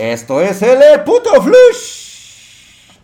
Esto 0.00 0.40
es 0.40 0.62
el 0.62 0.78
puto 1.04 1.28
flush 1.42 2.94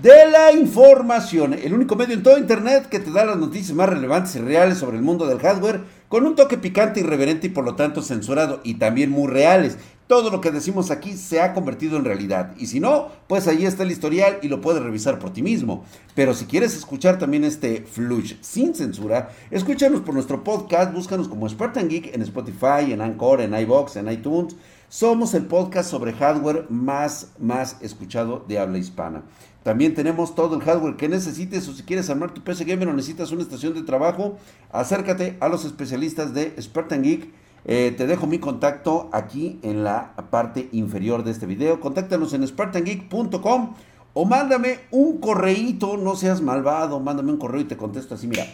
de 0.00 0.30
la 0.30 0.50
información, 0.50 1.52
el 1.52 1.74
único 1.74 1.94
medio 1.94 2.14
en 2.14 2.22
todo 2.22 2.38
internet 2.38 2.88
que 2.88 3.00
te 3.00 3.10
da 3.10 3.26
las 3.26 3.36
noticias 3.36 3.76
más 3.76 3.90
relevantes 3.90 4.34
y 4.34 4.38
reales 4.38 4.78
sobre 4.78 4.96
el 4.96 5.02
mundo 5.02 5.26
del 5.26 5.40
hardware, 5.40 5.82
con 6.08 6.24
un 6.24 6.36
toque 6.36 6.56
picante, 6.56 7.00
irreverente 7.00 7.48
y 7.48 7.50
por 7.50 7.66
lo 7.66 7.74
tanto 7.74 8.00
censurado, 8.00 8.62
y 8.64 8.76
también 8.76 9.10
muy 9.10 9.28
reales. 9.28 9.76
Todo 10.06 10.30
lo 10.30 10.40
que 10.40 10.50
decimos 10.50 10.90
aquí 10.90 11.18
se 11.18 11.42
ha 11.42 11.52
convertido 11.52 11.98
en 11.98 12.06
realidad, 12.06 12.54
y 12.56 12.68
si 12.68 12.80
no, 12.80 13.08
pues 13.26 13.46
ahí 13.46 13.66
está 13.66 13.82
el 13.82 13.90
historial 13.90 14.38
y 14.40 14.48
lo 14.48 14.62
puedes 14.62 14.82
revisar 14.82 15.18
por 15.18 15.34
ti 15.34 15.42
mismo. 15.42 15.84
Pero 16.14 16.32
si 16.32 16.46
quieres 16.46 16.74
escuchar 16.74 17.18
también 17.18 17.44
este 17.44 17.82
flush 17.82 18.36
sin 18.40 18.74
censura, 18.74 19.28
escúchanos 19.50 20.00
por 20.00 20.14
nuestro 20.14 20.42
podcast, 20.44 20.94
búscanos 20.94 21.28
como 21.28 21.46
Spartan 21.46 21.90
Geek 21.90 22.14
en 22.14 22.22
Spotify, 22.22 22.90
en 22.90 23.02
Anchor, 23.02 23.42
en 23.42 23.52
iBox, 23.52 23.96
en 23.96 24.10
iTunes 24.10 24.56
somos 24.88 25.34
el 25.34 25.44
podcast 25.46 25.90
sobre 25.90 26.12
hardware 26.12 26.66
más, 26.70 27.32
más 27.38 27.76
escuchado 27.80 28.44
de 28.48 28.58
habla 28.58 28.78
hispana. 28.78 29.22
También 29.62 29.94
tenemos 29.94 30.34
todo 30.34 30.56
el 30.56 30.62
hardware 30.62 30.96
que 30.96 31.08
necesites 31.08 31.68
o 31.68 31.74
si 31.74 31.82
quieres 31.82 32.08
armar 32.08 32.32
tu 32.32 32.42
PC 32.42 32.64
Gamer 32.64 32.88
o 32.88 32.92
necesitas 32.94 33.30
una 33.32 33.42
estación 33.42 33.74
de 33.74 33.82
trabajo, 33.82 34.38
acércate 34.72 35.36
a 35.40 35.48
los 35.48 35.64
especialistas 35.64 36.32
de 36.32 36.54
Spartan 36.60 37.02
Geek. 37.02 37.28
Eh, 37.64 37.92
te 37.96 38.06
dejo 38.06 38.26
mi 38.26 38.38
contacto 38.38 39.10
aquí 39.12 39.58
en 39.62 39.84
la 39.84 40.14
parte 40.30 40.70
inferior 40.72 41.22
de 41.22 41.32
este 41.32 41.44
video. 41.44 41.80
Contáctanos 41.80 42.32
en 42.32 42.46
spartangeek.com 42.46 43.74
o 44.14 44.24
mándame 44.24 44.80
un 44.90 45.18
correíto, 45.18 45.98
no 45.98 46.16
seas 46.16 46.40
malvado, 46.40 46.98
mándame 46.98 47.32
un 47.32 47.38
correo 47.38 47.60
y 47.60 47.64
te 47.64 47.76
contesto 47.76 48.14
así, 48.14 48.26
mira, 48.26 48.46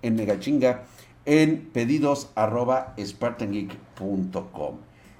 en 0.00 0.16
megachinga 0.16 0.84
en 1.24 1.70
pedidos. 1.72 2.30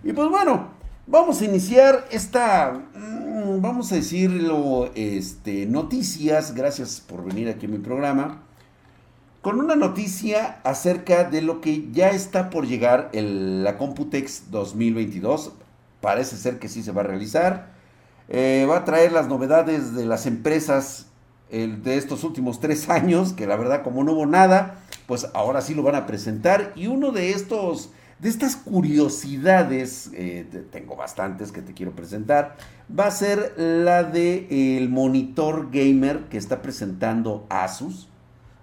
Y 0.05 0.12
pues 0.12 0.29
bueno, 0.29 0.69
vamos 1.06 1.41
a 1.41 1.45
iniciar 1.45 2.09
esta, 2.11 2.73
mm, 2.73 3.61
vamos 3.61 3.92
a 3.92 3.95
decirlo, 3.95 4.91
este, 4.97 5.66
noticias, 5.66 6.55
gracias 6.56 7.00
por 7.00 7.25
venir 7.25 7.48
aquí 7.48 7.67
a 7.67 7.69
mi 7.69 7.78
programa, 7.78 8.42
con 9.42 9.61
una 9.61 9.77
noticia 9.77 10.61
acerca 10.64 11.23
de 11.23 11.41
lo 11.41 11.61
que 11.61 11.89
ya 11.92 12.11
está 12.11 12.50
por 12.50 12.67
llegar 12.67 13.11
la 13.12 13.78
Computex 13.78 14.50
2022. 14.50 15.53
Parece 16.00 16.36
ser 16.36 16.58
que 16.58 16.69
sí 16.69 16.83
se 16.83 16.91
va 16.91 17.03
a 17.03 17.05
realizar. 17.05 17.73
Eh, 18.28 18.67
va 18.69 18.78
a 18.78 18.84
traer 18.84 19.12
las 19.12 19.28
novedades 19.28 19.95
de 19.95 20.05
las 20.05 20.27
empresas 20.27 21.06
de 21.50 21.97
estos 21.97 22.25
últimos 22.25 22.58
tres 22.58 22.89
años, 22.89 23.34
que 23.34 23.47
la 23.47 23.55
verdad 23.55 23.84
como 23.84 24.03
no 24.03 24.12
hubo 24.14 24.27
nada, 24.27 24.80
pues 25.06 25.28
ahora 25.33 25.61
sí 25.61 25.75
lo 25.75 25.84
van 25.84 25.95
a 25.95 26.06
presentar. 26.06 26.73
Y 26.75 26.89
uno 26.89 27.12
de 27.12 27.30
estos 27.30 27.91
de 28.23 28.28
estas 28.28 28.55
curiosidades, 28.55 30.09
eh, 30.15 30.47
tengo 30.70 30.95
bastantes 30.95 31.51
que 31.51 31.61
te 31.61 31.75
quiero 31.75 31.91
presentar, 31.91 32.56
va 32.89 33.06
a 33.06 33.11
ser 33.11 33.53
la 33.56 34.05
de 34.05 34.77
el 34.79 34.89
monitor 34.89 35.70
gamer 35.73 36.29
que 36.29 36.39
está 36.39 36.62
presentando 36.62 37.45
Asus, 37.51 38.09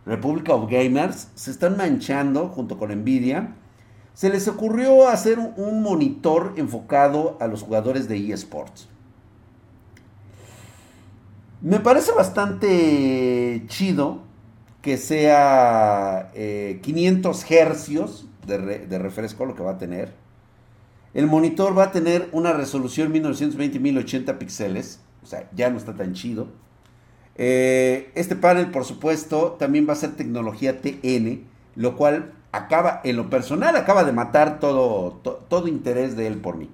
Republic 0.05 0.47
of 0.47 0.71
Gamers, 0.71 1.27
se 1.35 1.51
están 1.51 1.75
manchando 1.75 2.47
junto 2.47 2.77
con 2.77 2.89
Nvidia. 2.89 3.53
Se 4.13 4.29
les 4.29 4.47
ocurrió 4.47 5.09
hacer 5.09 5.39
un 5.39 5.83
monitor 5.83 6.53
enfocado 6.55 7.35
a 7.41 7.47
los 7.47 7.61
jugadores 7.61 8.07
de 8.07 8.31
eSports. 8.31 8.87
Me 11.61 11.81
parece 11.81 12.13
bastante 12.13 13.65
chido 13.67 14.21
que 14.81 14.95
sea 14.95 16.31
500 16.33 17.43
eh, 17.51 17.59
hercios 17.59 18.28
de, 18.57 18.99
refresco 18.99 19.45
lo 19.45 19.55
que 19.55 19.63
va 19.63 19.71
a 19.71 19.77
tener. 19.77 20.13
El 21.13 21.27
monitor 21.27 21.77
va 21.77 21.85
a 21.85 21.91
tener 21.91 22.29
una 22.31 22.53
resolución 22.53 23.13
1920-1080 23.13 24.37
píxeles, 24.37 24.99
o 25.23 25.25
sea, 25.25 25.49
ya 25.55 25.69
no 25.69 25.77
está 25.77 25.95
tan 25.95 26.13
chido. 26.13 26.47
Eh, 27.35 28.11
este 28.15 28.35
panel, 28.35 28.69
por 28.69 28.83
supuesto, 28.83 29.55
también 29.57 29.87
va 29.87 29.93
a 29.93 29.95
ser 29.95 30.15
tecnología 30.15 30.81
TN, 30.81 31.45
lo 31.75 31.95
cual 31.95 32.33
acaba, 32.51 33.01
en 33.03 33.15
lo 33.15 33.29
personal, 33.29 33.75
acaba 33.75 34.03
de 34.03 34.11
matar 34.11 34.59
todo, 34.59 35.21
todo 35.47 35.67
interés 35.67 36.15
de 36.15 36.27
él 36.27 36.37
por 36.37 36.57
mí. 36.57 36.69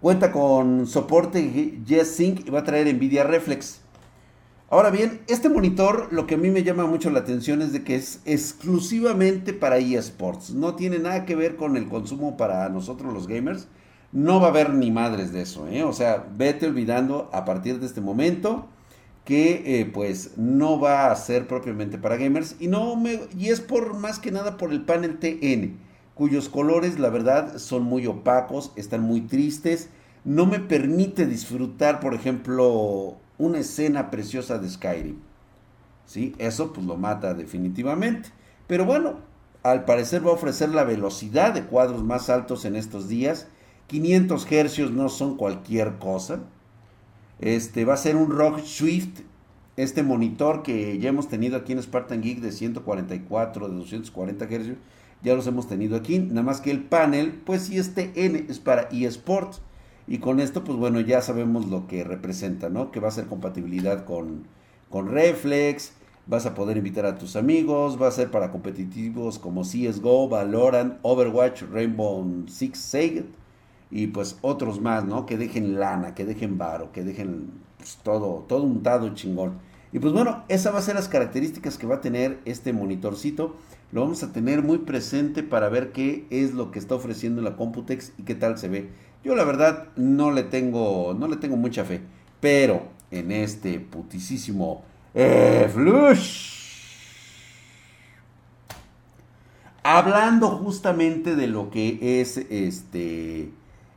Cuenta 0.00 0.30
con 0.30 0.86
soporte 0.86 1.42
G-Sync 1.42 2.46
y 2.46 2.50
va 2.50 2.60
a 2.60 2.64
traer 2.64 2.94
Nvidia 2.94 3.24
Reflex. 3.24 3.80
Ahora 4.68 4.90
bien, 4.90 5.20
este 5.28 5.48
monitor 5.48 6.08
lo 6.10 6.26
que 6.26 6.34
a 6.34 6.38
mí 6.38 6.50
me 6.50 6.64
llama 6.64 6.86
mucho 6.86 7.08
la 7.10 7.20
atención 7.20 7.62
es 7.62 7.72
de 7.72 7.84
que 7.84 7.94
es 7.94 8.20
exclusivamente 8.24 9.52
para 9.52 9.78
eSports. 9.78 10.50
No 10.54 10.74
tiene 10.74 10.98
nada 10.98 11.24
que 11.24 11.36
ver 11.36 11.54
con 11.54 11.76
el 11.76 11.86
consumo 11.86 12.36
para 12.36 12.68
nosotros 12.68 13.14
los 13.14 13.28
gamers. 13.28 13.68
No 14.10 14.40
va 14.40 14.48
a 14.48 14.50
haber 14.50 14.74
ni 14.74 14.90
madres 14.90 15.32
de 15.32 15.42
eso. 15.42 15.68
¿eh? 15.68 15.84
O 15.84 15.92
sea, 15.92 16.26
vete 16.36 16.66
olvidando 16.66 17.30
a 17.32 17.44
partir 17.44 17.78
de 17.78 17.86
este 17.86 18.00
momento 18.00 18.66
que 19.24 19.80
eh, 19.80 19.84
pues 19.86 20.32
no 20.36 20.80
va 20.80 21.12
a 21.12 21.16
ser 21.16 21.46
propiamente 21.46 21.96
para 21.96 22.16
gamers. 22.16 22.56
Y, 22.58 22.66
no 22.66 22.96
me, 22.96 23.20
y 23.38 23.50
es 23.50 23.60
por 23.60 23.94
más 23.94 24.18
que 24.18 24.32
nada 24.32 24.56
por 24.56 24.72
el 24.72 24.84
panel 24.84 25.20
TN, 25.20 25.76
cuyos 26.14 26.48
colores 26.48 26.98
la 26.98 27.10
verdad 27.10 27.58
son 27.58 27.84
muy 27.84 28.08
opacos, 28.08 28.72
están 28.74 29.02
muy 29.02 29.20
tristes. 29.20 29.90
No 30.24 30.44
me 30.44 30.58
permite 30.58 31.24
disfrutar, 31.24 32.00
por 32.00 32.14
ejemplo, 32.14 33.16
una 33.38 33.58
escena 33.58 34.10
preciosa 34.10 34.58
de 34.58 34.68
Skyrim. 34.68 35.18
¿Sí? 36.06 36.34
Eso 36.38 36.72
pues 36.72 36.86
lo 36.86 36.96
mata 36.96 37.34
definitivamente. 37.34 38.30
Pero 38.66 38.84
bueno, 38.84 39.20
al 39.62 39.84
parecer 39.84 40.24
va 40.24 40.30
a 40.30 40.34
ofrecer 40.34 40.68
la 40.68 40.84
velocidad 40.84 41.52
de 41.52 41.64
cuadros 41.64 42.04
más 42.04 42.30
altos 42.30 42.64
en 42.64 42.76
estos 42.76 43.08
días. 43.08 43.48
500 43.88 44.50
hercios 44.52 44.90
no 44.92 45.08
son 45.08 45.36
cualquier 45.36 45.98
cosa. 45.98 46.40
Este 47.40 47.84
va 47.84 47.94
a 47.94 47.98
ser 47.98 48.16
un 48.16 48.30
Rock 48.30 48.60
Swift, 48.60 49.20
este 49.76 50.02
monitor 50.02 50.62
que 50.62 50.98
ya 50.98 51.10
hemos 51.10 51.28
tenido 51.28 51.56
aquí 51.56 51.72
en 51.72 51.82
Spartan 51.82 52.22
Geek 52.22 52.40
de 52.40 52.50
144, 52.50 53.68
de 53.68 53.74
240 53.74 54.44
hercios, 54.46 54.76
ya 55.22 55.34
los 55.34 55.46
hemos 55.46 55.68
tenido 55.68 55.96
aquí. 55.96 56.18
Nada 56.18 56.42
más 56.42 56.60
que 56.60 56.70
el 56.70 56.82
panel, 56.84 57.42
pues 57.44 57.62
sí, 57.62 57.76
este 57.76 58.12
N 58.14 58.46
es 58.48 58.58
para 58.58 58.88
eSports. 58.90 59.60
Y 60.08 60.18
con 60.18 60.40
esto, 60.40 60.62
pues 60.62 60.78
bueno, 60.78 61.00
ya 61.00 61.20
sabemos 61.20 61.66
lo 61.66 61.86
que 61.86 62.04
representa, 62.04 62.68
¿no? 62.68 62.90
Que 62.92 63.00
va 63.00 63.08
a 63.08 63.12
ser 63.12 63.26
compatibilidad 63.26 64.04
con, 64.04 64.44
con 64.88 65.08
Reflex, 65.08 65.92
vas 66.26 66.46
a 66.46 66.54
poder 66.54 66.76
invitar 66.76 67.06
a 67.06 67.18
tus 67.18 67.36
amigos, 67.36 68.00
va 68.00 68.08
a 68.08 68.12
ser 68.12 68.30
para 68.30 68.50
competitivos 68.50 69.38
como 69.38 69.62
CSGO, 69.62 70.28
Valorant, 70.28 70.98
Overwatch, 71.02 71.62
Rainbow 71.72 72.44
Six 72.48 72.78
Siege 72.78 73.24
y 73.90 74.08
pues 74.08 74.38
otros 74.42 74.80
más, 74.80 75.04
¿no? 75.04 75.26
Que 75.26 75.36
dejen 75.36 75.78
lana, 75.78 76.14
que 76.14 76.24
dejen 76.24 76.58
varo, 76.58 76.92
que 76.92 77.04
dejen 77.04 77.50
pues, 77.78 77.98
todo, 78.02 78.44
todo 78.48 78.62
untado 78.62 79.14
chingón. 79.14 79.58
Y 79.92 79.98
pues 79.98 80.12
bueno, 80.12 80.44
esas 80.48 80.72
van 80.72 80.82
a 80.82 80.84
ser 80.84 80.94
las 80.96 81.08
características 81.08 81.78
que 81.78 81.86
va 81.86 81.96
a 81.96 82.00
tener 82.00 82.40
este 82.44 82.72
monitorcito. 82.72 83.56
Lo 83.92 84.00
vamos 84.00 84.22
a 84.22 84.32
tener 84.32 84.62
muy 84.62 84.78
presente 84.78 85.42
para 85.42 85.68
ver 85.68 85.92
qué 85.92 86.26
es 86.30 86.52
lo 86.52 86.70
que 86.70 86.80
está 86.80 86.96
ofreciendo 86.96 87.40
la 87.40 87.56
Computex 87.56 88.12
y 88.18 88.24
qué 88.24 88.34
tal 88.34 88.58
se 88.58 88.68
ve. 88.68 88.90
Yo 89.26 89.34
la 89.34 89.42
verdad 89.42 89.88
no 89.96 90.30
le 90.30 90.44
tengo, 90.44 91.12
no 91.18 91.26
le 91.26 91.34
tengo 91.34 91.56
mucha 91.56 91.84
fe. 91.84 92.00
Pero 92.38 92.82
en 93.10 93.32
este 93.32 93.80
putisísimo 93.80 94.84
eh, 95.14 95.68
flush. 95.74 96.52
Hablando 99.82 100.50
justamente 100.50 101.34
de 101.34 101.48
lo 101.48 101.70
que 101.70 102.20
es 102.20 102.36
este, 102.36 103.50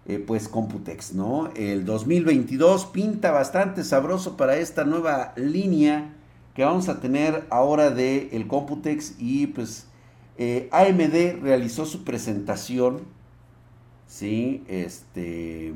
eh, 0.07 0.23
pues 0.25 0.47
Computex, 0.47 1.13
¿no? 1.13 1.51
El 1.55 1.85
2022 1.85 2.87
pinta 2.87 3.29
bastante 3.29 3.83
sabroso 3.83 4.35
para 4.35 4.57
esta 4.57 4.83
nueva 4.83 5.33
línea 5.35 6.11
que 6.55 6.63
vamos 6.63 6.89
a 6.89 7.01
tener 7.01 7.45
ahora 7.51 7.91
de 7.91 8.29
el 8.31 8.47
Computex 8.47 9.13
y 9.19 9.45
pues 9.45 9.85
eh, 10.39 10.69
AMD 10.71 11.43
realizó 11.43 11.85
su 11.85 12.03
presentación 12.03 13.18
¿sí? 14.09 14.65
Este, 14.67 15.73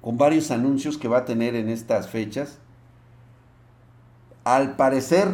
con 0.00 0.18
varios 0.18 0.52
anuncios 0.52 0.98
que 0.98 1.08
va 1.08 1.18
a 1.18 1.24
tener 1.24 1.56
en 1.56 1.68
estas 1.68 2.08
fechas. 2.08 2.58
Al 4.44 4.76
parecer, 4.76 5.28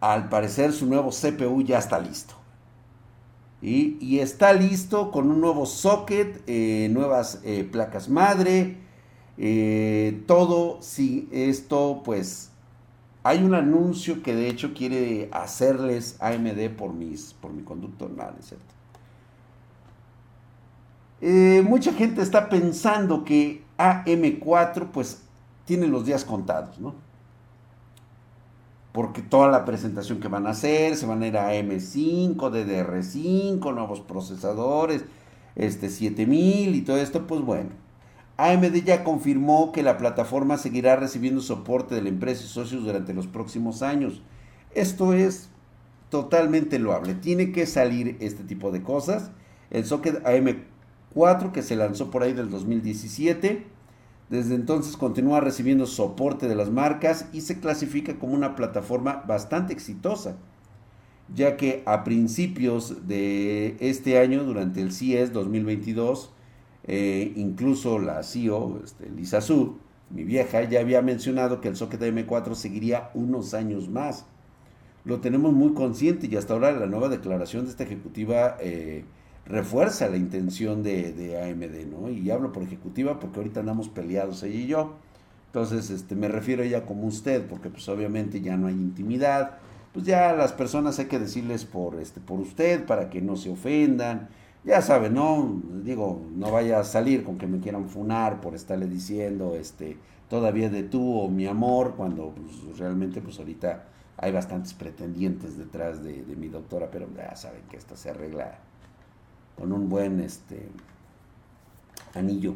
al 0.00 0.28
parecer 0.28 0.72
su 0.72 0.86
nuevo 0.86 1.10
CPU 1.10 1.62
ya 1.62 1.78
está 1.78 2.00
listo. 2.00 2.34
Y, 3.62 4.18
está 4.20 4.54
listo 4.54 5.10
con 5.10 5.30
un 5.30 5.42
nuevo 5.42 5.66
socket, 5.66 6.42
eh, 6.46 6.88
nuevas 6.90 7.40
eh, 7.44 7.68
placas 7.70 8.08
madre, 8.08 8.78
eh, 9.36 10.22
todo, 10.26 10.80
si 10.80 11.28
esto 11.30 12.00
pues 12.02 12.52
hay 13.22 13.44
un 13.44 13.54
anuncio 13.54 14.22
que 14.22 14.34
de 14.34 14.48
hecho 14.48 14.72
quiere 14.72 15.28
hacerles 15.30 16.16
AMD 16.20 16.70
por, 16.70 16.94
mis, 16.94 17.34
por 17.34 17.52
mi 17.52 17.62
conducto, 17.62 18.08
nada, 18.08 18.36
¿cierto? 18.40 18.79
Eh, 21.20 21.62
mucha 21.66 21.92
gente 21.92 22.22
está 22.22 22.48
pensando 22.48 23.24
que 23.24 23.62
AM4 23.78 24.90
pues 24.92 25.22
tiene 25.64 25.86
los 25.86 26.06
días 26.06 26.24
contados, 26.24 26.78
¿no? 26.78 26.94
Porque 28.92 29.22
toda 29.22 29.48
la 29.50 29.64
presentación 29.64 30.18
que 30.18 30.28
van 30.28 30.46
a 30.46 30.50
hacer, 30.50 30.96
se 30.96 31.06
van 31.06 31.22
a 31.22 31.26
ir 31.26 31.36
a 31.36 31.52
AM5, 31.52 32.36
DDR5, 32.36 33.74
nuevos 33.74 34.00
procesadores, 34.00 35.04
este 35.54 35.90
7000 35.90 36.74
y 36.74 36.82
todo 36.82 36.96
esto, 36.96 37.26
pues 37.26 37.42
bueno. 37.42 37.70
AMD 38.36 38.74
ya 38.84 39.04
confirmó 39.04 39.70
que 39.70 39.82
la 39.82 39.98
plataforma 39.98 40.56
seguirá 40.56 40.96
recibiendo 40.96 41.42
soporte 41.42 41.94
de 41.94 42.02
la 42.02 42.08
empresa 42.08 42.42
y 42.42 42.48
socios 42.48 42.84
durante 42.84 43.12
los 43.12 43.26
próximos 43.26 43.82
años. 43.82 44.22
Esto 44.74 45.12
es 45.12 45.50
totalmente 46.08 46.78
loable. 46.78 47.14
Tiene 47.14 47.52
que 47.52 47.66
salir 47.66 48.16
este 48.20 48.42
tipo 48.42 48.70
de 48.72 48.82
cosas. 48.82 49.30
El 49.70 49.84
socket 49.84 50.26
AM4 51.14 51.52
que 51.52 51.62
se 51.62 51.76
lanzó 51.76 52.10
por 52.10 52.22
ahí 52.22 52.32
del 52.32 52.50
2017. 52.50 53.66
Desde 54.28 54.54
entonces 54.54 54.96
continúa 54.96 55.40
recibiendo 55.40 55.86
soporte 55.86 56.48
de 56.48 56.54
las 56.54 56.70
marcas 56.70 57.26
y 57.32 57.40
se 57.40 57.58
clasifica 57.58 58.18
como 58.18 58.34
una 58.34 58.54
plataforma 58.54 59.24
bastante 59.26 59.72
exitosa, 59.72 60.36
ya 61.34 61.56
que 61.56 61.82
a 61.84 62.04
principios 62.04 63.08
de 63.08 63.76
este 63.80 64.18
año, 64.18 64.44
durante 64.44 64.80
el 64.80 64.92
CIES 64.92 65.32
2022, 65.32 66.30
eh, 66.84 67.32
incluso 67.34 67.98
la 67.98 68.22
CEO, 68.22 68.80
este, 68.84 69.10
Lisa 69.10 69.40
Su, 69.40 69.78
mi 70.10 70.22
vieja, 70.22 70.62
ya 70.62 70.80
había 70.80 71.02
mencionado 71.02 71.60
que 71.60 71.68
el 71.68 71.76
socket 71.76 72.00
AM4 72.00 72.54
seguiría 72.54 73.10
unos 73.14 73.54
años 73.54 73.88
más 73.88 74.26
lo 75.04 75.20
tenemos 75.20 75.52
muy 75.52 75.72
consciente 75.74 76.28
y 76.30 76.36
hasta 76.36 76.54
ahora 76.54 76.72
la 76.72 76.86
nueva 76.86 77.08
declaración 77.08 77.64
de 77.64 77.70
esta 77.70 77.84
ejecutiva 77.84 78.56
eh, 78.60 79.04
refuerza 79.50 80.08
la 80.08 80.16
intención 80.16 80.82
de, 80.82 81.40
AMD, 81.42 81.90
¿no? 81.90 82.10
Y 82.10 82.30
hablo 82.30 82.52
por 82.52 82.62
ejecutiva 82.62 83.18
porque 83.18 83.38
ahorita 83.38 83.60
andamos 83.60 83.88
peleados 83.88 84.42
ella 84.42 84.58
y 84.58 84.66
yo. 84.66 84.94
Entonces, 85.46 85.90
este, 85.90 86.14
me 86.14 86.28
refiero 86.28 86.62
a 86.62 86.66
ella 86.66 86.86
como 86.86 87.06
usted, 87.06 87.46
porque 87.46 87.70
pues 87.70 87.88
obviamente 87.88 88.40
ya 88.40 88.56
no 88.56 88.68
hay 88.68 88.74
intimidad. 88.74 89.58
Pues 89.92 90.06
ya 90.06 90.32
las 90.32 90.52
personas 90.52 90.98
hay 91.00 91.06
que 91.06 91.18
decirles 91.18 91.64
por, 91.64 91.98
este, 92.00 92.20
por 92.20 92.38
usted 92.38 92.86
para 92.86 93.10
que 93.10 93.20
no 93.20 93.36
se 93.36 93.50
ofendan. 93.50 94.28
Ya 94.64 94.82
saben, 94.82 95.14
¿no? 95.14 95.60
Digo, 95.82 96.22
no 96.36 96.52
vaya 96.52 96.80
a 96.80 96.84
salir 96.84 97.24
con 97.24 97.38
que 97.38 97.46
me 97.46 97.58
quieran 97.60 97.88
funar 97.88 98.40
por 98.40 98.54
estarle 98.54 98.86
diciendo, 98.86 99.56
este, 99.56 99.96
todavía 100.28 100.70
de 100.70 100.84
tú 100.84 101.18
o 101.18 101.28
mi 101.28 101.46
amor, 101.46 101.94
cuando 101.96 102.34
pues, 102.34 102.78
realmente 102.78 103.20
pues 103.20 103.38
ahorita 103.38 103.84
hay 104.16 104.32
bastantes 104.32 104.74
pretendientes 104.74 105.56
detrás 105.56 106.04
de, 106.04 106.22
mi 106.36 106.48
doctora, 106.48 106.90
pero 106.90 107.08
ya 107.16 107.34
saben 107.34 107.62
que 107.70 107.78
esto 107.78 107.96
se 107.96 108.10
arregla 108.10 108.58
con 109.60 109.72
un 109.72 109.90
buen 109.90 110.20
este, 110.20 110.68
anillo. 112.14 112.54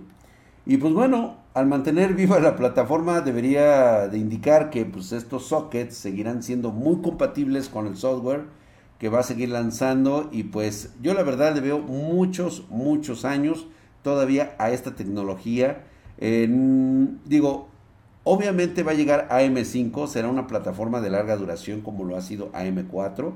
Y 0.64 0.78
pues 0.78 0.94
bueno, 0.94 1.36
al 1.52 1.66
mantener 1.66 2.14
viva 2.14 2.40
la 2.40 2.56
plataforma 2.56 3.20
debería 3.20 4.08
de 4.08 4.16
indicar 4.16 4.70
que 4.70 4.86
pues 4.86 5.12
estos 5.12 5.48
sockets 5.48 5.94
seguirán 5.94 6.42
siendo 6.42 6.72
muy 6.72 7.02
compatibles 7.02 7.68
con 7.68 7.86
el 7.86 7.98
software 7.98 8.44
que 8.98 9.10
va 9.10 9.20
a 9.20 9.22
seguir 9.22 9.50
lanzando 9.50 10.30
y 10.32 10.44
pues 10.44 10.94
yo 11.02 11.12
la 11.12 11.22
verdad 11.22 11.54
le 11.54 11.60
veo 11.60 11.78
muchos, 11.78 12.64
muchos 12.70 13.26
años 13.26 13.66
todavía 14.02 14.54
a 14.58 14.70
esta 14.70 14.94
tecnología. 14.94 15.84
digo, 16.18 17.68
Obviamente 18.26 18.82
va 18.82 18.92
a 18.92 18.94
llegar 18.94 19.28
AM5, 19.28 20.06
será 20.06 20.28
una 20.28 20.46
plataforma 20.46 21.02
de 21.02 21.10
larga 21.10 21.36
duración 21.36 21.82
como 21.82 22.04
lo 22.04 22.16
ha 22.16 22.22
sido 22.22 22.50
AM4. 22.52 23.34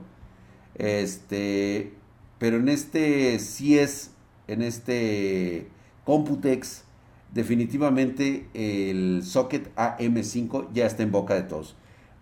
Este, 0.77 1.93
pero 2.39 2.59
en 2.59 2.69
este 2.69 3.39
si 3.39 3.79
es, 3.79 4.11
en 4.47 4.63
este 4.63 5.69
Computex, 6.05 6.85
definitivamente 7.33 8.49
el 8.55 9.23
socket 9.25 9.75
AM5 9.77 10.69
ya 10.73 10.87
está 10.87 11.03
en 11.03 11.13
boca 11.13 11.35
de 11.35 11.43
todos. 11.43 11.77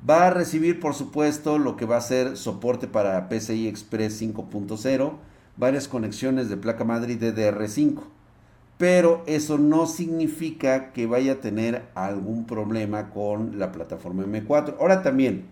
Va 0.08 0.26
a 0.26 0.30
recibir, 0.30 0.78
por 0.80 0.94
supuesto, 0.94 1.58
lo 1.58 1.76
que 1.76 1.86
va 1.86 1.96
a 1.96 2.00
ser 2.00 2.36
soporte 2.36 2.86
para 2.86 3.28
PCI 3.28 3.66
Express 3.66 4.20
5.0, 4.20 5.12
varias 5.56 5.88
conexiones 5.88 6.48
de 6.48 6.56
placa 6.56 6.84
madre 6.84 7.14
y 7.14 7.16
DDR5 7.16 8.02
pero 8.78 9.22
eso 9.26 9.58
no 9.58 9.86
significa 9.86 10.92
que 10.92 11.06
vaya 11.06 11.32
a 11.32 11.40
tener 11.40 11.86
algún 11.94 12.46
problema 12.46 13.10
con 13.10 13.58
la 13.58 13.72
plataforma 13.72 14.24
M4. 14.24 14.76
Ahora 14.78 15.02
también, 15.02 15.46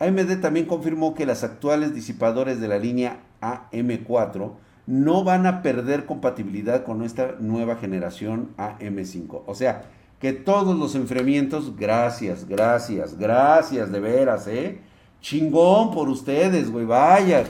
AMD 0.00 0.40
también 0.40 0.66
confirmó 0.66 1.14
que 1.14 1.26
las 1.26 1.44
actuales 1.44 1.94
disipadores 1.94 2.60
de 2.60 2.68
la 2.68 2.78
línea 2.78 3.20
AM4 3.42 4.52
no 4.86 5.22
van 5.24 5.46
a 5.46 5.62
perder 5.62 6.06
compatibilidad 6.06 6.84
con 6.84 6.98
nuestra 6.98 7.36
nueva 7.38 7.76
generación 7.76 8.48
AM5. 8.56 9.42
O 9.46 9.54
sea, 9.54 9.84
que 10.18 10.32
todos 10.32 10.76
los 10.76 10.94
enfriamientos, 10.94 11.76
gracias, 11.76 12.48
gracias, 12.48 13.16
gracias, 13.16 13.92
de 13.92 14.00
veras, 14.00 14.46
¿eh? 14.48 14.80
Chingón 15.20 15.90
por 15.92 16.08
ustedes, 16.08 16.70
güey, 16.70 16.86
vaya. 16.86 17.44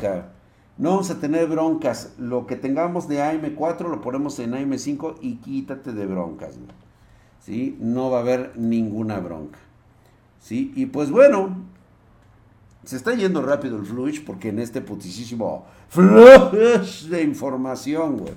No 0.77 0.91
vamos 0.91 1.11
a 1.11 1.21
tener 1.21 1.47
broncas. 1.47 2.15
Lo 2.19 2.47
que 2.47 2.57
tengamos 2.57 3.07
de 3.07 3.21
AM4 3.21 3.89
lo 3.89 4.01
ponemos 4.01 4.39
en 4.41 4.53
AM5 4.53 5.17
y 5.21 5.37
quítate 5.37 5.93
de 5.93 6.07
broncas. 6.07 6.59
¿Sí? 7.39 7.77
No 7.81 8.11
va 8.11 8.19
a 8.19 8.23
haber 8.23 8.53
ninguna 8.57 9.21
bronca. 9.21 9.59
¿Sí? 10.41 10.73
Y 10.75 10.87
pues 10.87 11.11
bueno, 11.11 11.57
se 12.85 12.97
está 12.97 13.15
yendo 13.15 13.43
rápido 13.43 13.77
el 13.77 13.85
flush 13.85 14.25
porque 14.25 14.49
en 14.49 14.59
este 14.59 14.81
putisísimo 14.81 15.67
flush 15.89 17.07
de 17.09 17.23
información, 17.23 18.19
güey. 18.19 18.35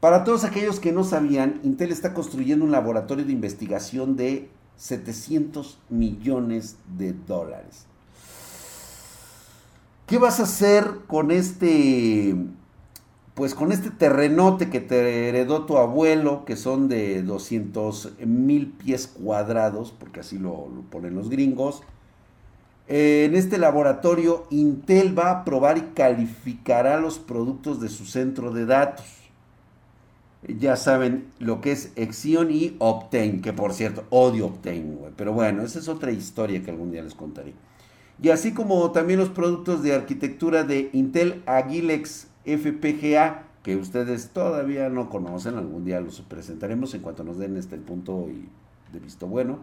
Para 0.00 0.24
todos 0.24 0.44
aquellos 0.44 0.80
que 0.80 0.90
no 0.90 1.04
sabían, 1.04 1.60
Intel 1.62 1.92
está 1.92 2.12
construyendo 2.12 2.64
un 2.64 2.72
laboratorio 2.72 3.24
de 3.24 3.32
investigación 3.32 4.16
de 4.16 4.48
700 4.76 5.78
millones 5.90 6.76
de 6.98 7.12
dólares. 7.12 7.86
¿Qué 10.06 10.18
vas 10.18 10.40
a 10.40 10.42
hacer 10.42 10.84
con 11.06 11.30
este, 11.30 12.34
pues 13.34 13.54
con 13.54 13.70
este 13.70 13.90
terrenote 13.90 14.68
que 14.70 14.80
te 14.80 15.28
heredó 15.28 15.66
tu 15.66 15.78
abuelo, 15.78 16.44
que 16.44 16.56
son 16.56 16.88
de 16.88 17.22
200 17.22 18.14
mil 18.26 18.72
pies 18.72 19.06
cuadrados, 19.06 19.94
porque 19.98 20.20
así 20.20 20.36
lo, 20.36 20.66
ponen 20.90 21.14
los 21.14 21.30
gringos? 21.30 21.82
En 22.88 23.34
este 23.34 23.58
laboratorio, 23.58 24.46
Intel 24.50 25.16
va 25.18 25.30
a 25.30 25.44
probar 25.44 25.78
y 25.78 25.82
calificará 25.94 26.98
los 27.00 27.18
productos 27.18 27.80
de 27.80 27.88
su 27.88 28.04
centro 28.06 28.52
de 28.52 28.66
datos. 28.66 29.06
Ya 30.46 30.76
saben 30.76 31.26
lo 31.38 31.60
que 31.60 31.72
es 31.72 31.92
Exion 31.94 32.50
y 32.50 32.74
Optane, 32.80 33.40
que 33.40 33.52
por 33.52 33.72
cierto, 33.72 34.04
odio 34.10 34.46
Optane, 34.46 34.98
pero 35.16 35.32
bueno, 35.32 35.62
esa 35.62 35.78
es 35.78 35.88
otra 35.88 36.10
historia 36.10 36.62
que 36.62 36.70
algún 36.72 36.90
día 36.90 37.02
les 37.02 37.14
contaré 37.14 37.54
y 38.22 38.30
así 38.30 38.52
como 38.52 38.92
también 38.92 39.18
los 39.18 39.30
productos 39.30 39.82
de 39.82 39.94
arquitectura 39.94 40.62
de 40.62 40.90
Intel 40.92 41.42
Agilex 41.44 42.28
FPGA, 42.44 43.44
que 43.64 43.76
ustedes 43.76 44.30
todavía 44.30 44.88
no 44.88 45.10
conocen, 45.10 45.56
algún 45.56 45.84
día 45.84 46.00
los 46.00 46.20
presentaremos 46.20 46.94
en 46.94 47.02
cuanto 47.02 47.24
nos 47.24 47.38
den 47.38 47.56
este 47.56 47.78
punto 47.78 48.28
de 48.92 49.00
visto 49.00 49.26
bueno. 49.26 49.58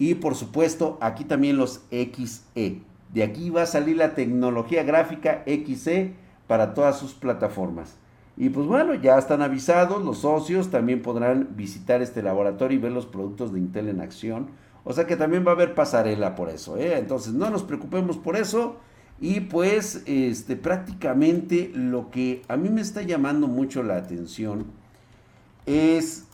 Y 0.00 0.14
por 0.16 0.34
supuesto, 0.34 0.98
aquí 1.00 1.22
también 1.22 1.56
los 1.56 1.82
XE. 1.92 2.82
De 3.14 3.22
aquí 3.22 3.50
va 3.50 3.62
a 3.62 3.66
salir 3.66 3.96
la 3.96 4.16
tecnología 4.16 4.82
gráfica 4.82 5.44
XE 5.46 6.14
para 6.48 6.74
todas 6.74 6.98
sus 6.98 7.12
plataformas. 7.12 7.94
Y 8.36 8.48
pues 8.48 8.66
bueno, 8.66 8.94
ya 8.94 9.16
están 9.16 9.42
avisados, 9.42 10.02
los 10.02 10.18
socios 10.18 10.70
también 10.70 11.02
podrán 11.02 11.50
visitar 11.54 12.02
este 12.02 12.20
laboratorio 12.20 12.78
y 12.78 12.80
ver 12.80 12.90
los 12.90 13.06
productos 13.06 13.52
de 13.52 13.60
Intel 13.60 13.88
en 13.88 14.00
acción 14.00 14.48
o 14.84 14.92
sea 14.92 15.06
que 15.06 15.16
también 15.16 15.44
va 15.46 15.52
a 15.52 15.54
haber 15.54 15.74
pasarela 15.74 16.34
por 16.34 16.48
eso. 16.48 16.76
¿eh? 16.76 16.98
Entonces 16.98 17.32
no 17.32 17.50
nos 17.50 17.62
preocupemos 17.62 18.16
por 18.16 18.36
eso. 18.36 18.76
Y 19.20 19.40
pues 19.40 20.02
este, 20.06 20.56
prácticamente 20.56 21.70
lo 21.74 22.10
que 22.10 22.42
a 22.48 22.56
mí 22.56 22.70
me 22.70 22.80
está 22.80 23.02
llamando 23.02 23.48
mucho 23.48 23.82
la 23.82 23.96
atención 23.96 24.64
es 25.66 26.24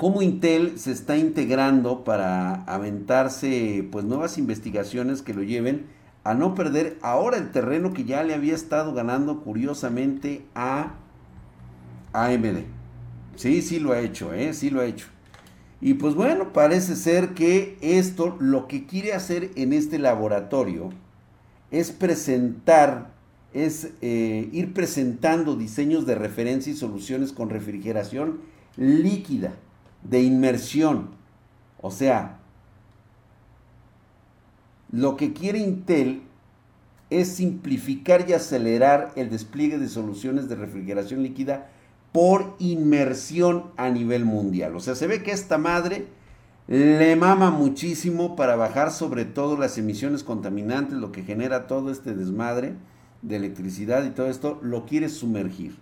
cómo 0.00 0.22
Intel 0.22 0.78
se 0.78 0.92
está 0.92 1.18
integrando 1.18 2.04
para 2.04 2.64
aventarse 2.64 3.86
pues 3.92 4.06
nuevas 4.06 4.38
investigaciones 4.38 5.20
que 5.20 5.34
lo 5.34 5.42
lleven 5.42 5.88
a 6.24 6.32
no 6.32 6.54
perder 6.54 6.96
ahora 7.02 7.36
el 7.36 7.50
terreno 7.50 7.92
que 7.92 8.06
ya 8.06 8.24
le 8.24 8.32
había 8.32 8.54
estado 8.54 8.94
ganando 8.94 9.42
curiosamente 9.42 10.46
a 10.54 10.94
AMD. 12.14 12.60
Sí, 13.36 13.60
sí 13.60 13.78
lo 13.78 13.92
ha 13.92 14.00
hecho, 14.00 14.32
¿eh? 14.32 14.54
sí 14.54 14.70
lo 14.70 14.80
ha 14.80 14.86
hecho. 14.86 15.06
Y 15.82 15.92
pues 15.92 16.14
bueno, 16.14 16.54
parece 16.54 16.96
ser 16.96 17.34
que 17.34 17.76
esto 17.82 18.38
lo 18.40 18.68
que 18.68 18.86
quiere 18.86 19.12
hacer 19.12 19.50
en 19.54 19.74
este 19.74 19.98
laboratorio 19.98 20.88
es 21.70 21.92
presentar, 21.92 23.12
es 23.52 23.90
eh, 24.00 24.48
ir 24.50 24.72
presentando 24.72 25.56
diseños 25.56 26.06
de 26.06 26.14
referencia 26.14 26.72
y 26.72 26.76
soluciones 26.76 27.32
con 27.34 27.50
refrigeración 27.50 28.40
líquida, 28.78 29.52
de 30.02 30.22
inmersión. 30.22 31.10
O 31.80 31.90
sea, 31.90 32.38
lo 34.90 35.16
que 35.16 35.32
quiere 35.32 35.58
Intel 35.58 36.22
es 37.10 37.28
simplificar 37.28 38.28
y 38.28 38.32
acelerar 38.32 39.12
el 39.16 39.30
despliegue 39.30 39.78
de 39.78 39.88
soluciones 39.88 40.48
de 40.48 40.56
refrigeración 40.56 41.22
líquida 41.22 41.68
por 42.12 42.54
inmersión 42.58 43.66
a 43.76 43.90
nivel 43.90 44.24
mundial. 44.24 44.74
O 44.76 44.80
sea, 44.80 44.94
se 44.94 45.06
ve 45.06 45.22
que 45.22 45.32
esta 45.32 45.58
madre 45.58 46.06
le 46.66 47.16
mama 47.16 47.50
muchísimo 47.50 48.36
para 48.36 48.56
bajar 48.56 48.92
sobre 48.92 49.24
todo 49.24 49.56
las 49.56 49.76
emisiones 49.76 50.22
contaminantes, 50.22 50.98
lo 50.98 51.10
que 51.10 51.22
genera 51.22 51.66
todo 51.66 51.90
este 51.90 52.14
desmadre 52.14 52.74
de 53.22 53.36
electricidad 53.36 54.04
y 54.04 54.10
todo 54.10 54.28
esto, 54.28 54.58
lo 54.62 54.86
quiere 54.86 55.08
sumergir. 55.08 55.76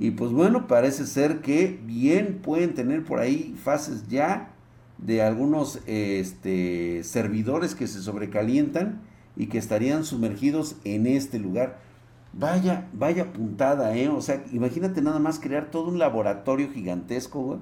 Y 0.00 0.12
pues 0.12 0.32
bueno, 0.32 0.66
parece 0.66 1.06
ser 1.06 1.42
que 1.42 1.78
bien 1.84 2.40
pueden 2.42 2.72
tener 2.72 3.04
por 3.04 3.20
ahí 3.20 3.54
fases 3.62 4.08
ya 4.08 4.54
de 4.96 5.20
algunos 5.20 5.80
este, 5.86 7.04
servidores 7.04 7.74
que 7.74 7.86
se 7.86 8.00
sobrecalientan 8.00 9.02
y 9.36 9.48
que 9.48 9.58
estarían 9.58 10.04
sumergidos 10.04 10.76
en 10.84 11.06
este 11.06 11.38
lugar. 11.38 11.80
Vaya, 12.32 12.88
vaya 12.94 13.34
puntada, 13.34 13.94
¿eh? 13.94 14.08
O 14.08 14.22
sea, 14.22 14.42
imagínate 14.52 15.02
nada 15.02 15.18
más 15.18 15.38
crear 15.38 15.70
todo 15.70 15.90
un 15.90 15.98
laboratorio 15.98 16.70
gigantesco, 16.72 17.42
güey. 17.42 17.58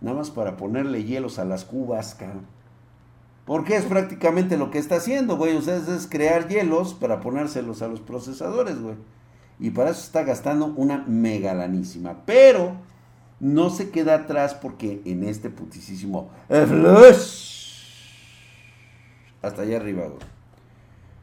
Nada 0.00 0.18
más 0.18 0.30
para 0.30 0.56
ponerle 0.56 1.02
hielos 1.02 1.40
a 1.40 1.44
las 1.44 1.64
cubas, 1.64 2.14
cabrón. 2.14 2.46
Porque 3.44 3.74
es 3.74 3.86
prácticamente 3.86 4.56
lo 4.56 4.70
que 4.70 4.78
está 4.78 4.96
haciendo, 4.96 5.36
güey. 5.36 5.56
O 5.56 5.62
sea, 5.62 5.78
es 5.78 6.06
crear 6.06 6.46
hielos 6.46 6.94
para 6.94 7.20
ponérselos 7.20 7.82
a 7.82 7.88
los 7.88 8.00
procesadores, 8.00 8.80
güey. 8.80 8.94
Y 9.62 9.70
para 9.70 9.90
eso 9.90 10.00
está 10.00 10.24
gastando 10.24 10.66
una 10.76 11.04
megalanísima. 11.06 12.24
Pero 12.26 12.72
no 13.38 13.70
se 13.70 13.90
queda 13.90 14.16
atrás 14.16 14.54
porque 14.54 15.00
en 15.04 15.22
este 15.22 15.50
putisísimo 15.50 16.30
hasta 19.40 19.62
allá 19.62 19.76
arriba. 19.76 20.04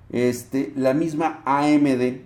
Este, 0.09 0.71
la 0.77 0.93
misma 0.93 1.41
AMD 1.45 2.21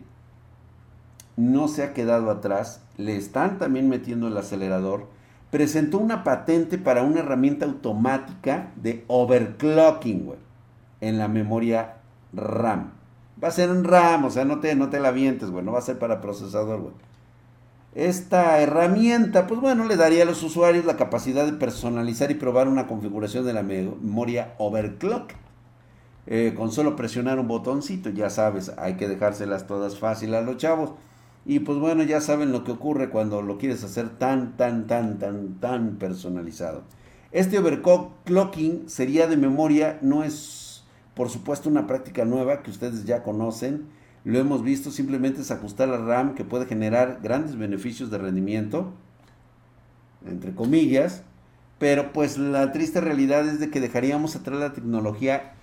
no 1.36 1.67
se 1.67 1.84
ha 1.84 1.93
quedado 1.93 2.29
atrás. 2.29 2.82
Le 2.98 3.17
están 3.17 3.58
también 3.58 3.89
metiendo 3.89 4.27
el 4.27 4.38
acelerador. 4.38 5.08
Presentó 5.50 5.98
una 5.98 6.24
patente 6.24 6.77
para 6.77 7.01
una 7.01 7.22
herramienta 7.22 7.65
automática 7.65 8.72
de 8.75 9.03
overclocking, 9.08 10.32
en 11.01 11.17
la 11.17 11.27
memoria 11.27 11.96
RAM. 12.34 13.02
Va 13.43 13.50
a 13.50 13.51
ser 13.51 13.69
en 13.69 13.83
RAM, 13.83 14.25
o 14.25 14.29
sea, 14.29 14.45
no 14.45 14.59
te, 14.59 14.73
no 14.75 14.89
te 14.89 15.00
la 15.00 15.12
vientes, 15.12 15.50
güey, 15.50 15.65
no 15.65 15.73
va 15.73 15.79
a 15.79 15.81
ser 15.83 16.00
para 16.00 16.21
procesador, 16.21 16.79
güey. 16.79 16.93
Esta 17.93 18.59
herramienta, 18.62 19.45
pues 19.45 19.59
bueno, 19.59 19.85
le 19.85 19.97
daría 19.97 20.23
a 20.23 20.25
los 20.25 20.41
usuarios 20.41 20.85
la 20.85 20.97
capacidad 20.97 21.45
de 21.45 21.53
personalizar 21.53 22.31
y 22.31 22.35
probar 22.35 22.67
una 22.67 22.88
configuración 22.88 23.45
de 23.45 23.53
la 23.53 23.62
memoria 23.62 24.55
overclock. 24.57 25.31
Eh, 26.25 26.53
con 26.55 26.71
solo 26.71 26.95
presionar 26.95 27.38
un 27.38 27.50
botoncito, 27.50 28.09
ya 28.09 28.29
sabes, 28.29 28.71
hay 28.77 28.95
que 28.95 29.09
dejárselas 29.09 29.67
todas 29.67 30.00
fácil 30.00 30.33
a 30.33 30.41
los 30.41 30.57
chavos. 30.57 30.93
Y 31.45 31.59
pues 31.59 31.77
bueno, 31.77 32.03
ya 32.03 32.21
saben 32.21 32.51
lo 32.53 32.63
que 32.63 32.71
ocurre 32.71 33.09
cuando 33.09 33.41
lo 33.41 33.57
quieres 33.57 33.83
hacer 33.83 34.09
tan, 34.09 34.55
tan, 34.55 34.88
tan, 34.88 35.19
tan, 35.19 35.59
tan 35.59 35.97
personalizado. 35.97 36.83
Este 37.31 37.59
overclocking 37.59 38.89
sería 38.89 39.27
de 39.27 39.35
memoria, 39.38 40.00
no 40.01 40.23
es 40.23 40.62
por 41.15 41.29
supuesto, 41.29 41.70
una 41.70 41.88
práctica 41.88 42.25
nueva 42.25 42.63
que 42.63 42.72
ustedes 42.72 43.05
ya 43.05 43.24
conocen, 43.24 43.88
lo 44.25 44.39
hemos 44.39 44.63
visto, 44.63 44.89
simplemente 44.89 45.41
es 45.41 45.51
ajustar 45.51 45.89
la 45.89 45.98
RAM 45.98 46.34
que 46.34 46.46
puede 46.46 46.65
generar 46.65 47.20
grandes 47.22 47.58
beneficios 47.58 48.10
de 48.10 48.17
rendimiento, 48.17 48.93
entre 50.25 50.55
comillas, 50.55 51.24
pero 51.77 52.13
pues 52.13 52.38
la 52.38 52.72
triste 52.72 53.01
realidad 53.01 53.48
es 53.48 53.60
de 53.60 53.70
que 53.70 53.82
dejaríamos 53.82 54.36
atrás 54.36 54.60
la 54.60 54.74
tecnología 54.74 55.53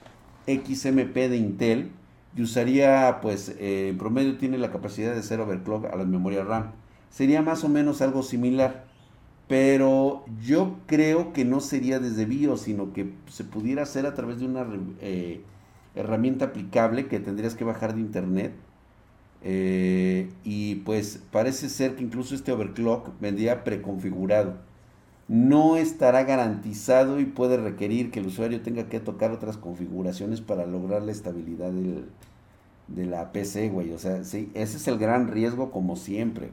XMP 0.47 1.14
de 1.14 1.37
Intel 1.37 1.92
y 2.37 2.42
usaría, 2.42 3.19
pues 3.23 3.49
eh, 3.59 3.88
en 3.88 3.99
promedio 3.99 4.37
tiene 4.37 4.59
la 4.59 4.71
capacidad 4.71 5.14
de 5.14 5.21
hacer 5.21 5.40
overclock 5.40 5.87
a 5.87 5.97
la 5.97 6.04
memoria 6.04 6.45
RAM. 6.45 6.73
Sería 7.11 7.42
más 7.42 7.64
o 7.64 7.69
menos 7.69 8.02
algo 8.02 8.23
similar, 8.23 8.85
pero 9.50 10.25
yo 10.40 10.76
creo 10.87 11.33
que 11.33 11.45
no 11.45 11.59
sería 11.59 11.99
desde 11.99 12.25
BIOS, 12.25 12.61
sino 12.61 12.92
que 12.92 13.14
se 13.26 13.42
pudiera 13.42 13.83
hacer 13.83 14.07
a 14.07 14.14
través 14.14 14.38
de 14.38 14.47
una 14.47 14.64
eh, 15.00 15.40
herramienta 15.97 16.45
aplicable 16.45 17.09
que 17.09 17.19
tendrías 17.19 17.57
que 17.57 17.64
bajar 17.64 17.97
de 17.97 18.00
internet. 18.00 18.52
Eh, 19.42 20.30
y 20.45 20.76
pues 20.76 21.21
parece 21.33 21.69
ser 21.69 21.97
que 21.97 22.04
incluso 22.04 22.37
este 22.37 22.52
overclock 22.52 23.09
vendría 23.21 23.64
preconfigurado. 23.64 24.54
No 25.26 25.76
estará 25.76 26.23
garantizado 26.23 27.19
y 27.19 27.25
puede 27.25 27.57
requerir 27.57 28.12
que 28.12 28.21
el 28.21 28.28
usuario 28.28 28.62
tenga 28.62 28.88
que 28.88 29.00
tocar 29.00 29.33
otras 29.33 29.57
configuraciones 29.57 30.40
para 30.40 30.64
lograr 30.64 31.02
la 31.02 31.11
estabilidad 31.11 31.73
de 31.73 33.04
la 33.04 33.33
PC, 33.33 33.71
güey. 33.71 33.90
O 33.95 33.99
sea, 33.99 34.23
sí, 34.23 34.52
ese 34.54 34.76
es 34.76 34.87
el 34.87 34.99
gran 34.99 35.26
riesgo 35.26 35.73
como 35.73 35.97
siempre. 35.97 36.50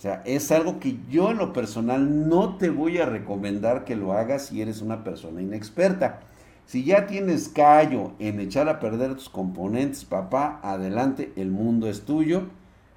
O 0.00 0.02
sea, 0.02 0.22
es 0.24 0.50
algo 0.50 0.80
que 0.80 0.96
yo 1.10 1.30
en 1.30 1.36
lo 1.36 1.52
personal 1.52 2.26
no 2.26 2.56
te 2.56 2.70
voy 2.70 2.96
a 2.96 3.04
recomendar 3.04 3.84
que 3.84 3.96
lo 3.96 4.14
hagas 4.14 4.46
si 4.46 4.62
eres 4.62 4.80
una 4.80 5.04
persona 5.04 5.42
inexperta. 5.42 6.20
Si 6.64 6.84
ya 6.84 7.06
tienes 7.06 7.50
callo 7.50 8.12
en 8.18 8.40
echar 8.40 8.70
a 8.70 8.80
perder 8.80 9.14
tus 9.14 9.28
componentes, 9.28 10.06
papá, 10.06 10.58
adelante, 10.62 11.34
el 11.36 11.50
mundo 11.50 11.86
es 11.86 12.06
tuyo. 12.06 12.44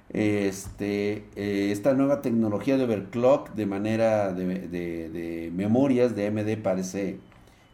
Este, 0.08 1.26
eh, 1.36 1.68
esta 1.72 1.92
nueva 1.92 2.22
tecnología 2.22 2.78
de 2.78 2.84
overclock 2.84 3.50
de 3.50 3.66
manera 3.66 4.32
de, 4.32 4.66
de 4.70 5.52
memorias 5.54 6.16
de 6.16 6.28
AMD 6.28 6.62
parece 6.62 7.18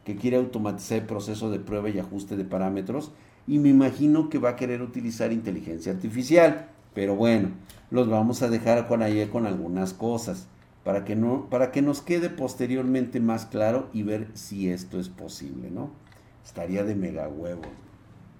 que 0.05 0.17
quiere 0.17 0.39
automatizar 0.39 0.99
el 0.99 1.05
proceso 1.05 1.53
de 1.53 1.61
prueba 1.61 1.89
y 1.89 2.01
ajuste 2.01 2.37
de 2.37 2.45
parámetros 2.45 3.13
y 3.47 3.61
me 3.61 3.69
imagino 3.69 4.29
que 4.29 4.39
va 4.39 4.51
a 4.51 4.57
querer 4.57 4.83
utilizar 4.83 5.31
inteligencia 5.31 5.93
artificial. 5.93 6.67
Pero 6.95 7.17
bueno, 7.17 7.51
los 7.91 8.09
vamos 8.09 8.43
a 8.43 8.49
dejar 8.49 8.87
con 8.87 9.03
ayer 9.03 9.31
con 9.31 9.47
algunas 9.47 9.93
cosas 9.93 10.47
para 10.85 11.05
que 11.05 11.15
no 11.15 11.49
para 11.51 11.73
que 11.73 11.83
nos 11.83 12.01
quede 12.01 12.31
posteriormente 12.31 13.21
más 13.21 13.47
claro 13.47 13.89
y 13.93 14.03
ver 14.03 14.29
si 14.35 14.71
esto 14.71 14.99
es 14.99 15.09
posible, 15.09 15.71
¿no? 15.71 15.91
Estaría 16.45 16.85
de 16.85 16.95
mega 16.95 17.29
huevo. 17.29 17.63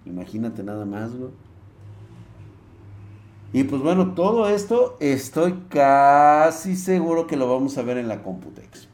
Imagínate 0.05 0.63
nada 0.63 0.85
más, 0.85 1.15
güey. 1.15 1.31
Y 3.53 3.65
pues 3.65 3.83
bueno, 3.83 4.15
todo 4.15 4.49
esto 4.49 4.97
estoy 5.01 5.65
casi 5.69 6.77
seguro 6.77 7.27
que 7.27 7.37
lo 7.37 7.51
vamos 7.51 7.77
a 7.79 7.83
ver 7.83 7.99
en 7.99 8.09
la 8.09 8.23
Computex. 8.23 8.89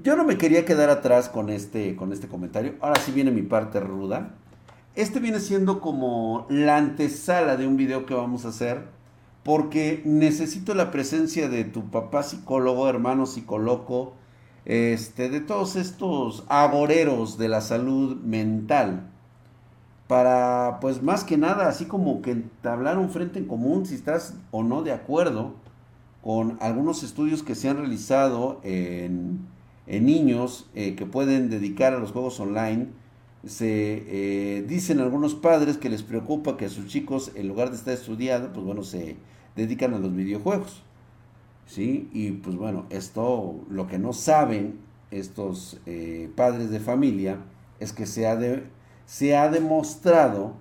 Yo 0.00 0.14
no 0.14 0.24
me 0.24 0.38
quería 0.38 0.64
quedar 0.64 0.88
atrás 0.88 1.28
con 1.28 1.50
este, 1.50 1.96
con 1.96 2.12
este 2.12 2.28
comentario. 2.28 2.74
Ahora 2.80 3.00
sí 3.00 3.10
viene 3.10 3.32
mi 3.32 3.42
parte 3.42 3.80
ruda. 3.80 4.36
Este 4.98 5.20
viene 5.20 5.38
siendo 5.38 5.80
como 5.80 6.44
la 6.48 6.76
antesala 6.76 7.56
de 7.56 7.68
un 7.68 7.76
video 7.76 8.04
que 8.04 8.14
vamos 8.14 8.44
a 8.44 8.48
hacer 8.48 8.88
porque 9.44 10.02
necesito 10.04 10.74
la 10.74 10.90
presencia 10.90 11.48
de 11.48 11.62
tu 11.62 11.88
papá 11.88 12.24
psicólogo, 12.24 12.88
hermano 12.88 13.26
psicólogo, 13.26 14.14
este, 14.64 15.28
de 15.28 15.40
todos 15.40 15.76
estos 15.76 16.42
agoreros 16.48 17.38
de 17.38 17.48
la 17.48 17.60
salud 17.60 18.16
mental 18.22 19.08
para, 20.08 20.78
pues 20.80 21.00
más 21.00 21.22
que 21.22 21.38
nada, 21.38 21.68
así 21.68 21.84
como 21.84 22.20
que 22.20 22.42
hablar 22.64 22.98
un 22.98 23.10
frente 23.10 23.38
en 23.38 23.46
común, 23.46 23.86
si 23.86 23.94
estás 23.94 24.34
o 24.50 24.64
no 24.64 24.82
de 24.82 24.90
acuerdo 24.90 25.54
con 26.22 26.58
algunos 26.60 27.04
estudios 27.04 27.44
que 27.44 27.54
se 27.54 27.68
han 27.68 27.76
realizado 27.76 28.60
en, 28.64 29.46
niños 29.86 30.68
eh, 30.74 30.96
que 30.96 31.06
pueden 31.06 31.50
dedicar 31.50 31.94
a 31.94 32.00
los 32.00 32.10
juegos 32.10 32.40
online 32.40 32.88
se 33.46 34.04
eh, 34.58 34.62
dicen 34.66 35.00
algunos 35.00 35.34
padres 35.34 35.76
que 35.76 35.88
les 35.88 36.02
preocupa 36.02 36.56
que 36.56 36.66
a 36.66 36.68
sus 36.68 36.86
chicos, 36.86 37.32
en 37.34 37.48
lugar 37.48 37.70
de 37.70 37.76
estar 37.76 37.94
estudiando, 37.94 38.52
pues 38.52 38.64
bueno, 38.64 38.82
se 38.82 39.16
dedican 39.56 39.94
a 39.94 39.98
los 39.98 40.14
videojuegos. 40.14 40.82
¿Sí? 41.66 42.08
Y 42.12 42.30
pues 42.32 42.56
bueno, 42.56 42.86
esto, 42.88 43.60
lo 43.68 43.86
que 43.86 43.98
no 43.98 44.14
saben 44.14 44.78
estos 45.10 45.78
eh, 45.86 46.30
padres 46.34 46.70
de 46.70 46.80
familia 46.80 47.38
es 47.78 47.92
que 47.92 48.06
se 48.06 48.26
ha, 48.26 48.38
se 49.04 49.36
ha 49.36 49.50
demostrado 49.50 50.54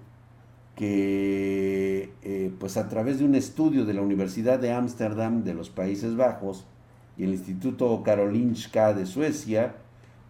que 0.76 2.14
eh, 2.22 2.52
pues 2.60 2.78
a 2.78 2.88
través 2.88 3.20
de 3.20 3.26
un 3.26 3.36
estudio 3.36 3.86
de 3.86 3.94
la 3.94 4.02
Universidad 4.02 4.60
de 4.60 4.74
Ámsterdam 4.74 5.44
de 5.44 5.56
los 5.56 5.70
Países 5.70 6.16
Bajos 6.16 6.66
y 7.18 7.24
el 7.24 7.32
Instituto 7.32 8.04
Karolinska 8.04 8.94
de 8.94 9.08
Suecia, 9.08 9.76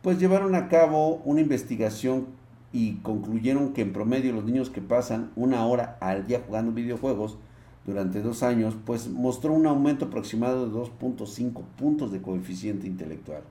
pues 0.02 0.20
llevaron 0.20 0.56
a 0.56 0.70
cabo 0.70 1.22
una 1.26 1.42
investigación 1.42 2.37
y 2.74 2.96
concluyeron 2.98 3.74
que 3.74 3.82
en 3.82 3.94
promedio 3.94 4.34
los 4.34 4.46
niños 4.46 4.70
que 4.70 4.82
pasan 4.82 5.32
una 5.36 5.66
hora 5.66 5.98
al 6.02 6.28
día 6.28 6.44
jugando 6.46 6.72
videojuegos 6.72 7.38
durante 7.86 8.22
dos 8.22 8.44
años, 8.44 8.76
pues 8.86 9.08
mostró 9.10 9.54
un 9.54 9.66
aumento 9.66 10.06
aproximado 10.06 10.68
de 10.68 10.78
2.5 10.78 11.64
puntos 11.78 12.12
de 12.12 12.22
coeficiente 12.22 12.86
intelectual. 12.86 13.44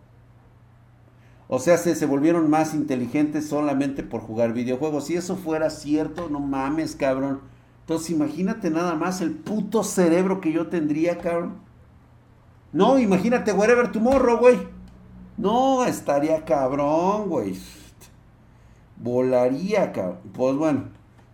O 1.49 1.59
sea, 1.59 1.79
se, 1.79 1.95
se 1.95 2.07
volvieron 2.07 2.51
más 2.51 2.75
inteligentes 2.75 3.49
solamente 3.49 4.03
por 4.03 4.21
jugar 4.21 4.53
videojuegos. 4.53 5.07
Si 5.07 5.15
eso 5.15 5.37
fuera 5.37 5.71
cierto, 5.71 6.29
no 6.29 6.41
mames, 6.41 6.97
cabrón. 6.97 7.41
Entonces 7.81 8.11
imagínate 8.11 8.69
nada 8.69 8.95
más 8.97 9.21
el 9.23 9.31
puto 9.31 9.83
cerebro 9.85 10.41
que 10.41 10.53
yo 10.53 10.67
tendría, 10.67 11.19
cabrón. 11.19 11.55
No, 12.73 12.99
imagínate 12.99 13.53
Wherever 13.53 13.91
Tomorrow, 13.91 14.39
güey. 14.39 14.59
No, 15.39 15.85
estaría 15.87 16.45
cabrón, 16.45 17.29
güey 17.29 17.55
volaría, 19.03 19.93
cabrón. 19.93 20.19
Pues 20.33 20.57
bueno, 20.57 20.85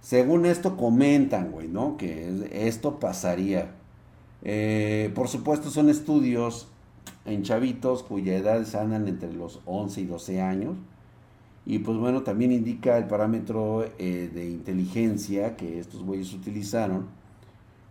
según 0.00 0.46
esto 0.46 0.76
comentan, 0.76 1.52
güey, 1.52 1.68
¿no? 1.68 1.96
Que 1.96 2.48
esto 2.52 2.98
pasaría. 2.98 3.72
Eh, 4.44 5.12
por 5.14 5.28
supuesto 5.28 5.70
son 5.70 5.88
estudios 5.88 6.68
en 7.24 7.44
chavitos 7.44 8.02
cuya 8.02 8.36
edad 8.36 8.66
andan 8.74 9.06
entre 9.06 9.32
los 9.32 9.60
11 9.66 10.00
y 10.00 10.06
12 10.06 10.42
años. 10.42 10.76
Y 11.64 11.78
pues 11.78 11.96
bueno, 11.96 12.22
también 12.22 12.50
indica 12.50 12.98
el 12.98 13.06
parámetro 13.06 13.84
eh, 13.98 14.30
de 14.32 14.50
inteligencia 14.50 15.56
que 15.56 15.78
estos 15.78 16.02
güeyes 16.02 16.32
utilizaron. 16.34 17.06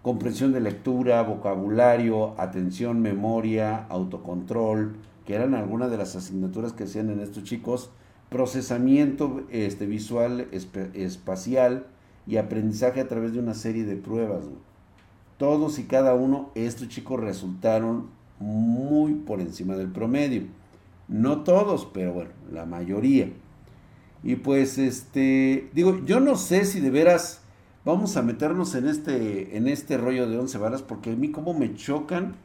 comprensión 0.02 0.52
de 0.52 0.62
lectura, 0.62 1.22
vocabulario, 1.22 2.34
atención, 2.38 3.02
memoria, 3.02 3.86
autocontrol, 3.88 4.96
que 5.26 5.36
eran 5.36 5.54
algunas 5.54 5.92
de 5.92 5.98
las 5.98 6.16
asignaturas 6.16 6.74
que 6.74 6.86
hacían 6.86 7.12
en 7.12 7.20
estos 7.20 7.44
chicos, 7.44 7.92
procesamiento 8.32 9.44
este, 9.50 9.86
visual, 9.86 10.48
espacial 10.94 11.86
y 12.26 12.38
aprendizaje 12.38 13.02
a 13.02 13.08
través 13.10 13.34
de 13.34 13.40
una 13.40 13.54
serie 13.54 13.84
de 13.84 13.98
pruebas. 13.98 14.46
Todos 15.38 15.78
y 15.80 15.84
cada 15.84 16.16
uno, 16.16 16.50
estos 16.56 16.88
chicos 16.88 17.20
resultaron 17.20 18.08
muy 18.40 19.16
por 19.16 19.42
encima 19.42 19.76
del 19.76 19.90
promedio. 19.90 20.44
No 21.10 21.42
todos, 21.44 21.86
pero 21.94 22.14
bueno, 22.14 22.30
la 22.54 22.66
mayoría. 22.66 23.30
Y 24.24 24.38
pues, 24.38 24.78
este, 24.78 25.70
digo, 25.74 26.00
yo 26.06 26.22
no 26.22 26.38
sé 26.38 26.64
si 26.64 26.80
de 26.80 26.90
veras 26.90 27.42
vamos 27.84 28.16
a 28.16 28.22
meternos 28.22 28.76
en 28.76 28.88
este, 28.88 29.58
en 29.58 29.68
este 29.68 29.98
rollo 29.98 30.30
de 30.30 30.40
once 30.40 30.58
varas, 30.58 30.84
porque 30.84 31.12
a 31.12 31.16
mí 31.18 31.32
como 31.32 31.54
me 31.54 31.76
chocan 31.76 32.36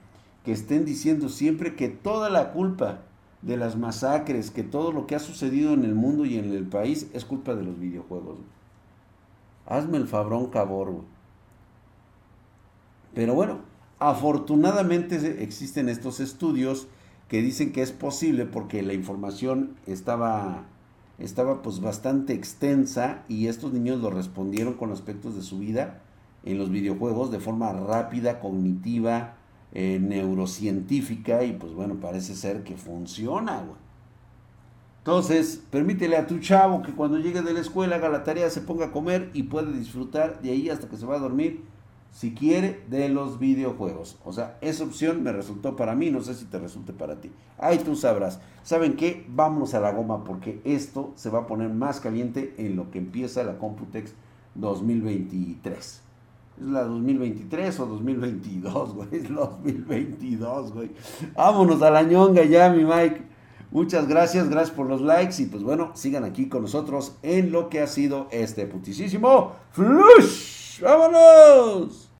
que 0.44 0.50
estén 0.50 0.84
diciendo 0.84 1.28
siempre 1.28 1.76
que 1.76 1.88
toda 1.88 2.28
la 2.28 2.50
culpa 2.50 3.02
de 3.46 3.56
las 3.56 3.76
masacres, 3.76 4.50
que 4.50 4.64
todo 4.64 4.90
lo 4.90 5.06
que 5.06 5.14
ha 5.14 5.20
sucedido 5.20 5.72
en 5.72 5.84
el 5.84 5.94
mundo 5.94 6.24
y 6.24 6.36
en 6.36 6.52
el 6.52 6.66
país 6.66 7.08
es 7.12 7.24
culpa 7.24 7.54
de 7.54 7.62
los 7.62 7.78
videojuegos. 7.78 8.38
Hazme 9.66 9.98
el 9.98 10.08
fabrón 10.08 10.50
cabor. 10.50 11.02
Pero 13.14 13.34
bueno, 13.34 13.60
afortunadamente 14.00 15.42
existen 15.44 15.88
estos 15.88 16.18
estudios 16.18 16.88
que 17.28 17.40
dicen 17.40 17.72
que 17.72 17.82
es 17.82 17.92
posible 17.92 18.46
porque 18.46 18.82
la 18.82 18.94
información 18.94 19.76
estaba 19.86 20.64
estaba 21.18 21.62
pues 21.62 21.80
bastante 21.80 22.34
extensa 22.34 23.22
y 23.26 23.46
estos 23.46 23.72
niños 23.72 24.00
lo 24.00 24.10
respondieron 24.10 24.74
con 24.74 24.92
aspectos 24.92 25.34
de 25.34 25.42
su 25.42 25.58
vida 25.58 26.02
en 26.44 26.58
los 26.58 26.70
videojuegos 26.70 27.30
de 27.30 27.40
forma 27.40 27.72
rápida, 27.72 28.38
cognitiva, 28.38 29.35
eh, 29.72 29.98
neurocientífica 30.00 31.44
y 31.44 31.52
pues 31.52 31.72
bueno, 31.74 31.96
parece 31.96 32.34
ser 32.34 32.64
que 32.64 32.76
funciona, 32.76 33.64
Entonces, 34.98 35.62
permítele 35.70 36.16
a 36.16 36.26
tu 36.26 36.38
chavo 36.38 36.82
que 36.82 36.92
cuando 36.92 37.18
llegue 37.18 37.42
de 37.42 37.52
la 37.52 37.60
escuela 37.60 37.96
haga 37.96 38.08
la 38.08 38.24
tarea, 38.24 38.50
se 38.50 38.60
ponga 38.60 38.86
a 38.86 38.92
comer 38.92 39.30
y 39.34 39.44
puede 39.44 39.72
disfrutar 39.72 40.40
de 40.40 40.50
ahí 40.50 40.70
hasta 40.70 40.88
que 40.88 40.96
se 40.96 41.06
va 41.06 41.16
a 41.16 41.20
dormir 41.20 41.62
si 42.16 42.32
quiere, 42.32 42.80
de 42.88 43.10
los 43.10 43.38
videojuegos. 43.38 44.16
O 44.24 44.32
sea, 44.32 44.56
esa 44.62 44.84
opción 44.84 45.22
me 45.22 45.32
resultó 45.32 45.76
para 45.76 45.94
mí, 45.94 46.10
no 46.10 46.22
sé 46.22 46.34
si 46.34 46.46
te 46.46 46.58
resulte 46.58 46.94
para 46.94 47.20
ti. 47.20 47.30
Ahí 47.58 47.76
tú 47.78 47.94
sabrás. 47.94 48.40
¿Saben 48.62 48.96
qué? 48.96 49.26
Vámonos 49.28 49.74
a 49.74 49.80
la 49.80 49.92
goma 49.92 50.24
porque 50.24 50.62
esto 50.64 51.12
se 51.14 51.28
va 51.28 51.40
a 51.40 51.46
poner 51.46 51.68
más 51.68 52.00
caliente 52.00 52.54
en 52.56 52.74
lo 52.74 52.90
que 52.90 52.98
empieza 52.98 53.44
la 53.44 53.58
Computex 53.58 54.14
2023. 54.54 56.05
¿Es 56.58 56.66
la 56.66 56.84
2023 56.84 57.80
o 57.80 57.86
2022, 57.86 58.94
güey? 58.94 59.08
Es 59.12 59.34
2022, 59.34 60.72
güey. 60.72 60.90
Vámonos 61.34 61.82
a 61.82 61.90
la 61.90 62.02
ñonga 62.02 62.44
ya, 62.44 62.70
mi 62.70 62.84
Mike. 62.84 63.22
Muchas 63.70 64.08
gracias, 64.08 64.48
gracias 64.48 64.74
por 64.74 64.86
los 64.86 65.02
likes 65.02 65.42
y 65.42 65.46
pues 65.46 65.62
bueno, 65.62 65.90
sigan 65.94 66.24
aquí 66.24 66.48
con 66.48 66.62
nosotros 66.62 67.16
en 67.22 67.52
lo 67.52 67.68
que 67.68 67.80
ha 67.80 67.86
sido 67.86 68.28
este 68.30 68.66
putisísimo 68.66 69.52
Flush. 69.72 70.80
¡Vámonos! 70.80 72.05